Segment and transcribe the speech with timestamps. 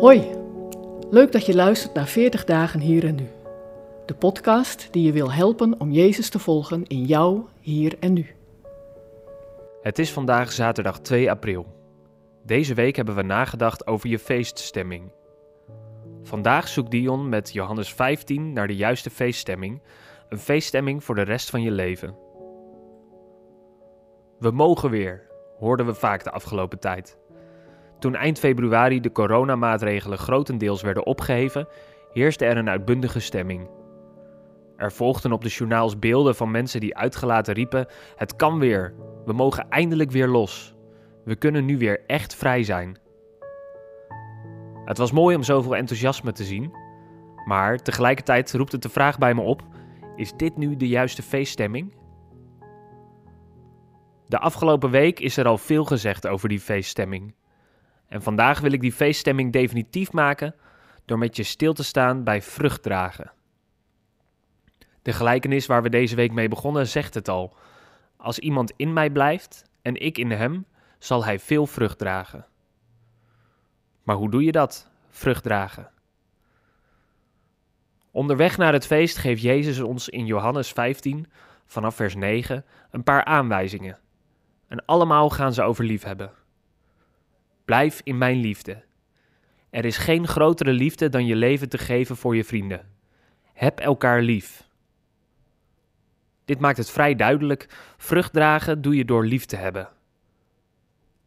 [0.00, 0.30] Hoi,
[1.10, 3.28] leuk dat je luistert naar 40 dagen hier en nu.
[4.06, 8.26] De podcast die je wil helpen om Jezus te volgen in jou, hier en nu.
[9.82, 11.66] Het is vandaag zaterdag 2 april.
[12.44, 15.12] Deze week hebben we nagedacht over je feeststemming.
[16.22, 19.82] Vandaag zoekt Dion met Johannes 15 naar de juiste feeststemming,
[20.28, 22.16] een feeststemming voor de rest van je leven.
[24.38, 25.26] We mogen weer,
[25.58, 27.18] hoorden we vaak de afgelopen tijd.
[27.98, 31.68] Toen eind februari de coronamaatregelen grotendeels werden opgeheven,
[32.12, 33.68] heerste er een uitbundige stemming.
[34.76, 39.32] Er volgden op de journaals beelden van mensen die uitgelaten riepen: Het kan weer, we
[39.32, 40.74] mogen eindelijk weer los.
[41.24, 42.98] We kunnen nu weer echt vrij zijn.
[44.84, 46.72] Het was mooi om zoveel enthousiasme te zien,
[47.44, 49.62] maar tegelijkertijd roept het de vraag bij me op:
[50.16, 51.96] is dit nu de juiste feeststemming?
[54.26, 57.34] De afgelopen week is er al veel gezegd over die feeststemming.
[58.08, 60.54] En vandaag wil ik die feeststemming definitief maken
[61.04, 63.32] door met je stil te staan bij vruchtdragen.
[65.02, 67.56] De gelijkenis waar we deze week mee begonnen zegt het al.
[68.16, 70.66] Als iemand in mij blijft en ik in hem,
[70.98, 72.46] zal hij veel vrucht dragen.
[74.02, 75.90] Maar hoe doe je dat, vrucht dragen?
[78.10, 81.26] Onderweg naar het feest geeft Jezus ons in Johannes 15,
[81.66, 83.98] vanaf vers 9, een paar aanwijzingen.
[84.68, 86.32] En allemaal gaan ze over liefhebben.
[87.68, 88.82] Blijf in mijn liefde.
[89.70, 92.88] Er is geen grotere liefde dan je leven te geven voor je vrienden.
[93.52, 94.68] Heb elkaar lief.
[96.44, 97.66] Dit maakt het vrij duidelijk:
[97.96, 99.88] vrucht dragen doe je door lief te hebben.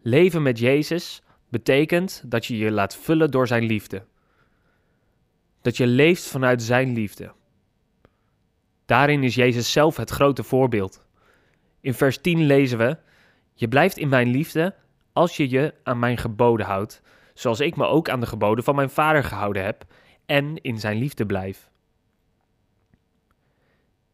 [0.00, 4.04] Leven met Jezus betekent dat je je laat vullen door Zijn liefde.
[5.60, 7.32] Dat je leeft vanuit Zijn liefde.
[8.86, 11.06] Daarin is Jezus zelf het grote voorbeeld.
[11.80, 12.98] In vers 10 lezen we:
[13.54, 14.74] Je blijft in mijn liefde
[15.12, 17.02] als je je aan mijn geboden houdt,
[17.34, 19.84] zoals ik me ook aan de geboden van mijn vader gehouden heb
[20.26, 21.70] en in zijn liefde blijf.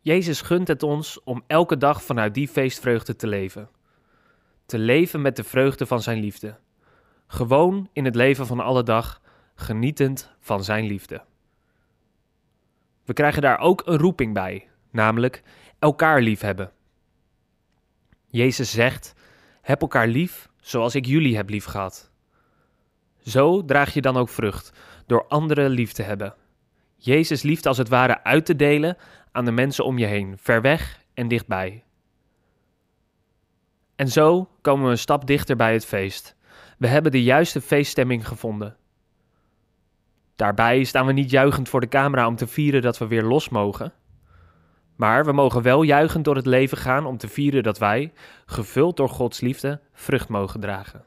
[0.00, 3.70] Jezus gunt het ons om elke dag vanuit die feestvreugde te leven.
[4.66, 6.58] Te leven met de vreugde van zijn liefde.
[7.26, 9.20] Gewoon in het leven van alle dag,
[9.54, 11.22] genietend van zijn liefde.
[13.04, 15.42] We krijgen daar ook een roeping bij, namelijk
[15.78, 16.72] elkaar liefhebben.
[18.26, 19.14] Jezus zegt:
[19.60, 22.10] Heb elkaar lief zoals ik jullie heb lief gehad.
[23.22, 24.72] Zo draag je dan ook vrucht,
[25.06, 26.34] door anderen lief te hebben.
[26.96, 28.96] Jezus liefde als het ware uit te delen
[29.32, 31.84] aan de mensen om je heen, ver weg en dichtbij.
[33.96, 36.36] En zo komen we een stap dichter bij het feest.
[36.78, 38.76] We hebben de juiste feeststemming gevonden.
[40.36, 43.48] Daarbij staan we niet juichend voor de camera om te vieren dat we weer los
[43.48, 43.92] mogen.
[44.98, 48.12] Maar we mogen wel juichend door het leven gaan om te vieren dat wij,
[48.46, 51.04] gevuld door Gods liefde, vrucht mogen dragen.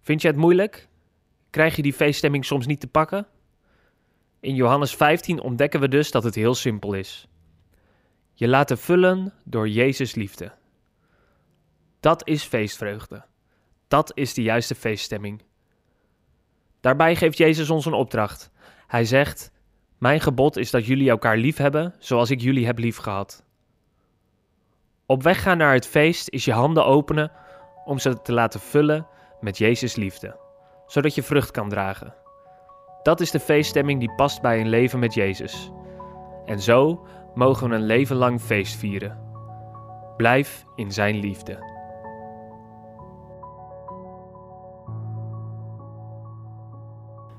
[0.00, 0.88] Vind je het moeilijk?
[1.50, 3.26] Krijg je die feeststemming soms niet te pakken?
[4.40, 7.28] In Johannes 15 ontdekken we dus dat het heel simpel is.
[8.32, 10.52] Je laten vullen door Jezus liefde.
[12.00, 13.24] Dat is feestvreugde.
[13.88, 15.42] Dat is de juiste feeststemming.
[16.80, 18.50] Daarbij geeft Jezus ons een opdracht.
[18.86, 19.52] Hij zegt:
[19.98, 23.44] mijn gebod is dat jullie elkaar lief hebben zoals ik jullie heb lief gehad.
[25.06, 27.32] Op weg gaan naar het feest is je handen openen
[27.84, 29.06] om ze te laten vullen
[29.40, 30.36] met Jezus liefde,
[30.86, 32.14] zodat je vrucht kan dragen.
[33.02, 35.70] Dat is de feeststemming die past bij een leven met Jezus.
[36.44, 39.18] En zo mogen we een leven lang feest vieren.
[40.16, 41.75] Blijf in Zijn liefde.